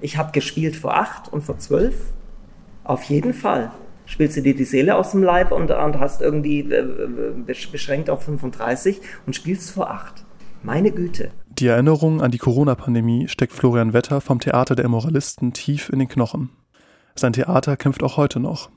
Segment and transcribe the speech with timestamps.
[0.00, 1.96] Ich habe gespielt vor acht und vor zwölf.
[2.84, 3.72] Auf jeden Fall.
[4.06, 8.22] Spielst du dir die Seele aus dem Leib und, und hast irgendwie äh, beschränkt auf
[8.22, 10.24] 35 und spielst vor acht.
[10.62, 11.30] Meine Güte.
[11.58, 16.08] Die Erinnerung an die Corona-Pandemie steckt Florian Wetter vom Theater der Immoralisten tief in den
[16.08, 16.50] Knochen.
[17.14, 18.70] Sein Theater kämpft auch heute noch.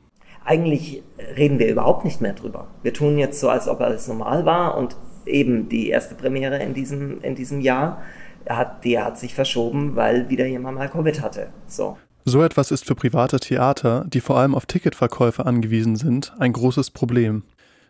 [0.44, 1.04] Eigentlich
[1.38, 2.68] reden wir überhaupt nicht mehr drüber.
[2.82, 4.96] Wir tun jetzt so, als ob alles normal war und
[5.26, 8.02] eben die erste Premiere in diesem, in diesem Jahr
[8.50, 11.50] hat, die hat sich verschoben, weil wieder jemand mal Covid hatte.
[11.68, 11.98] So.
[12.24, 16.92] So etwas ist für private Theater, die vor allem auf Ticketverkäufe angewiesen sind, ein großes
[16.92, 17.44] Problem.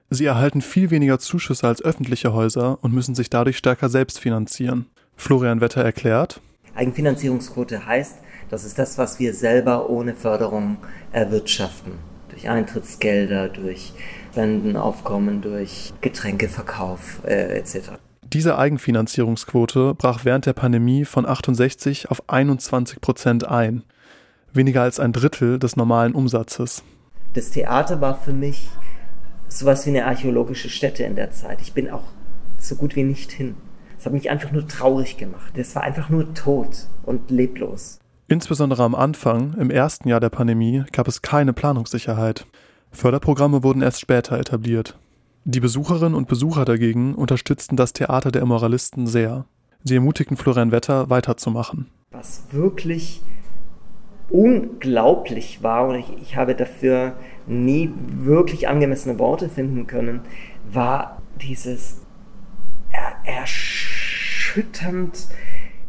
[0.09, 4.87] Sie erhalten viel weniger Zuschüsse als öffentliche Häuser und müssen sich dadurch stärker selbst finanzieren.
[5.15, 6.41] Florian Wetter erklärt,
[6.75, 8.17] Eigenfinanzierungsquote heißt,
[8.49, 10.77] das ist das, was wir selber ohne Förderung
[11.11, 11.93] erwirtschaften.
[12.29, 13.93] Durch Eintrittsgelder, durch
[14.31, 17.91] Spendenaufkommen, durch Getränkeverkauf äh, etc.
[18.33, 23.83] Diese Eigenfinanzierungsquote brach während der Pandemie von 68 auf 21 Prozent ein.
[24.53, 26.81] Weniger als ein Drittel des normalen Umsatzes.
[27.33, 28.69] Das Theater war für mich
[29.49, 31.59] sowas wie eine archäologische Stätte in der Zeit.
[31.61, 32.03] Ich bin auch
[32.57, 33.55] so gut wie nicht hin.
[33.99, 35.57] Es hat mich einfach nur traurig gemacht.
[35.57, 37.99] Es war einfach nur tot und leblos.
[38.29, 42.45] Insbesondere am Anfang, im ersten Jahr der Pandemie, gab es keine Planungssicherheit.
[42.91, 44.97] Förderprogramme wurden erst später etabliert.
[45.43, 49.45] Die Besucherinnen und Besucher dagegen unterstützten das Theater der Immoralisten sehr.
[49.83, 51.87] Sie ermutigten Florian Wetter weiterzumachen.
[52.11, 53.21] Was wirklich
[54.29, 57.15] unglaublich war, und ich, ich habe dafür
[57.47, 60.21] nie wirklich angemessene Worte finden können,
[60.71, 62.01] war dieses
[62.91, 65.27] er erschütternd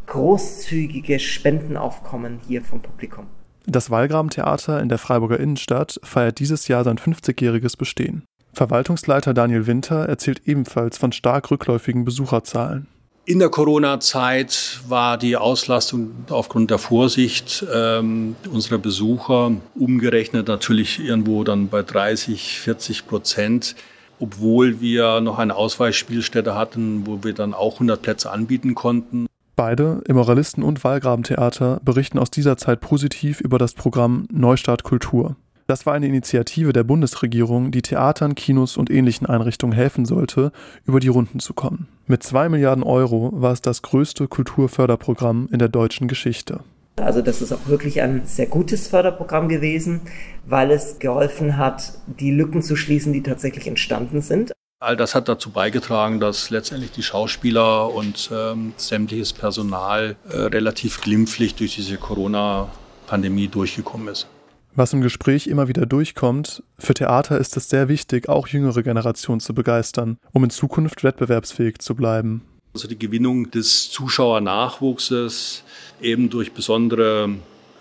[0.07, 3.27] großzügige Spendenaufkommen hier vom Publikum.
[3.67, 8.25] Das Wallgraben-Theater in der Freiburger Innenstadt feiert dieses Jahr sein 50-jähriges Bestehen.
[8.53, 12.87] Verwaltungsleiter Daniel Winter erzählt ebenfalls von stark rückläufigen Besucherzahlen.
[13.25, 21.45] In der Corona-Zeit war die Auslastung aufgrund der Vorsicht ähm, unserer Besucher umgerechnet natürlich irgendwo
[21.45, 23.77] dann bei 30, 40 Prozent,
[24.19, 29.27] obwohl wir noch eine Ausweichspielstätte hatten, wo wir dann auch 100 Plätze anbieten konnten.
[29.55, 35.37] Beide, Immoralisten und Wallgrabentheater, berichten aus dieser Zeit positiv über das Programm Neustart Kultur.
[35.73, 40.53] Das war eine Initiative der Bundesregierung, die Theatern, Kinos und ähnlichen Einrichtungen helfen sollte,
[40.85, 41.89] über die Runden zu kommen.
[42.07, 46.61] Mit zwei Milliarden Euro war es das größte Kulturförderprogramm in der deutschen Geschichte.
[46.97, 50.03] Also das ist auch wirklich ein sehr gutes Förderprogramm gewesen,
[50.45, 54.53] weil es geholfen hat, die Lücken zu schließen, die tatsächlich entstanden sind.
[54.79, 61.01] All das hat dazu beigetragen, dass letztendlich die Schauspieler und ähm, sämtliches Personal äh, relativ
[61.01, 64.27] glimpflich durch diese Corona-Pandemie durchgekommen ist.
[64.75, 69.41] Was im Gespräch immer wieder durchkommt, für Theater ist es sehr wichtig, auch jüngere Generationen
[69.41, 72.41] zu begeistern, um in Zukunft wettbewerbsfähig zu bleiben.
[72.73, 75.65] Also die Gewinnung des Zuschauernachwuchses
[76.01, 77.35] eben durch besondere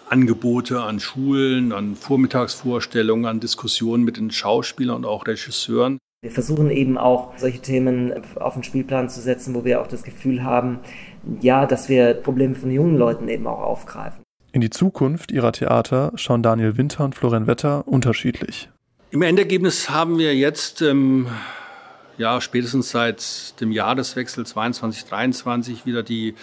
[0.09, 5.97] Angebote an Schulen, an Vormittagsvorstellungen, an Diskussionen mit den Schauspielern und auch Regisseuren.
[6.21, 10.03] Wir versuchen eben auch solche Themen auf den Spielplan zu setzen, wo wir auch das
[10.03, 10.79] Gefühl haben,
[11.39, 14.21] ja, dass wir Probleme von jungen Leuten eben auch aufgreifen.
[14.53, 18.69] In die Zukunft ihrer Theater schauen Daniel Winter und Florian Wetter unterschiedlich.
[19.11, 21.27] Im Endergebnis haben wir jetzt ähm,
[22.17, 26.35] ja spätestens seit dem Jahreswechsel 22 23 wieder die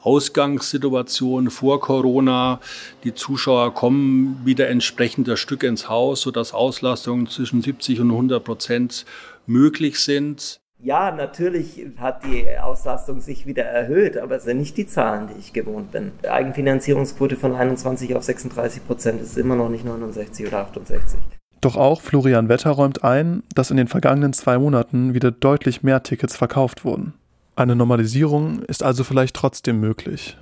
[0.00, 2.60] Ausgangssituation vor Corona.
[3.04, 8.42] Die Zuschauer kommen wieder entsprechend der Stücke ins Haus, sodass Auslastungen zwischen 70 und 100
[8.42, 9.04] Prozent
[9.46, 10.61] möglich sind.
[10.84, 15.38] Ja, natürlich hat die Auslastung sich wieder erhöht, aber es sind nicht die Zahlen, die
[15.38, 16.10] ich gewohnt bin.
[16.24, 21.20] Die Eigenfinanzierungsquote von 21 auf 36 Prozent ist immer noch nicht 69 oder 68.
[21.60, 26.02] Doch auch Florian Wetter räumt ein, dass in den vergangenen zwei Monaten wieder deutlich mehr
[26.02, 27.14] Tickets verkauft wurden.
[27.54, 30.36] Eine Normalisierung ist also vielleicht trotzdem möglich.